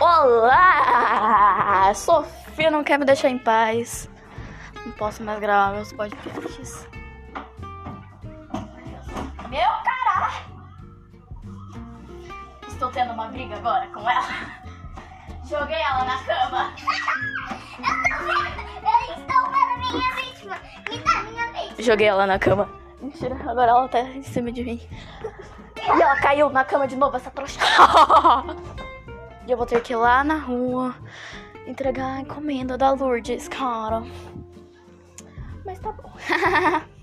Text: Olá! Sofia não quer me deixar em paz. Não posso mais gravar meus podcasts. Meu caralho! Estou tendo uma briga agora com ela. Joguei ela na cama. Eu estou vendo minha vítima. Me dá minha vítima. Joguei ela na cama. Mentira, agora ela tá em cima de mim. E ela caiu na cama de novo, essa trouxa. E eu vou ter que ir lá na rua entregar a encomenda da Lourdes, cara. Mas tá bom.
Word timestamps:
Olá! 0.00 1.92
Sofia 1.94 2.70
não 2.70 2.82
quer 2.82 2.98
me 2.98 3.04
deixar 3.04 3.28
em 3.28 3.36
paz. 3.36 4.08
Não 4.86 4.92
posso 4.92 5.22
mais 5.22 5.38
gravar 5.38 5.74
meus 5.74 5.92
podcasts. 5.92 6.88
Meu 9.50 9.68
caralho! 9.84 10.46
Estou 12.66 12.90
tendo 12.92 13.12
uma 13.12 13.26
briga 13.26 13.56
agora 13.56 13.86
com 13.88 14.00
ela. 14.08 14.26
Joguei 15.44 15.76
ela 15.76 16.04
na 16.06 16.24
cama. 16.24 16.72
Eu 19.06 19.16
estou 19.16 19.42
vendo 19.50 19.76
minha 19.92 20.14
vítima. 20.14 20.56
Me 20.88 20.98
dá 20.98 21.22
minha 21.24 21.52
vítima. 21.52 21.82
Joguei 21.82 22.06
ela 22.06 22.26
na 22.26 22.38
cama. 22.38 22.70
Mentira, 23.02 23.36
agora 23.46 23.70
ela 23.70 23.86
tá 23.86 24.00
em 24.00 24.22
cima 24.22 24.50
de 24.50 24.64
mim. 24.64 24.80
E 25.76 25.90
ela 25.90 26.16
caiu 26.22 26.48
na 26.48 26.64
cama 26.64 26.88
de 26.88 26.96
novo, 26.96 27.18
essa 27.18 27.30
trouxa. 27.30 27.60
E 29.46 29.50
eu 29.50 29.56
vou 29.56 29.66
ter 29.66 29.82
que 29.82 29.92
ir 29.92 29.96
lá 29.96 30.22
na 30.22 30.36
rua 30.36 30.94
entregar 31.66 32.16
a 32.16 32.20
encomenda 32.20 32.76
da 32.76 32.90
Lourdes, 32.92 33.48
cara. 33.48 34.02
Mas 35.64 35.78
tá 35.78 35.92
bom. 35.92 36.12